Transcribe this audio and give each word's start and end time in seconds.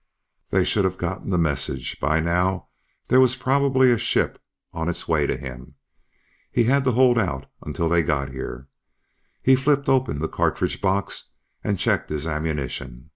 They 0.49 0.63
should 0.65 0.83
have 0.83 0.97
gotten 0.97 1.29
the 1.29 1.37
message. 1.37 1.99
By 1.99 2.19
now, 2.19 2.69
there 3.09 3.19
was 3.19 3.35
probably 3.35 3.91
a 3.91 3.99
ship 3.99 4.41
on 4.73 4.89
its 4.89 5.07
way 5.07 5.27
to 5.27 5.37
him. 5.37 5.75
He 6.51 6.63
had 6.63 6.83
to 6.85 6.93
hold 6.93 7.19
out 7.19 7.45
until 7.61 7.87
they 7.87 8.01
got 8.01 8.29
here. 8.31 8.67
He 9.43 9.55
flipped 9.55 9.87
open 9.87 10.17
the 10.17 10.27
cartridge 10.27 10.81
box 10.81 11.29
and 11.63 11.77
checked 11.77 12.09
his 12.09 12.25
ammunition. 12.25 13.09